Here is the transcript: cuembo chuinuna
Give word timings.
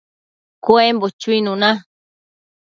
cuembo 0.63 1.05
chuinuna 1.19 1.69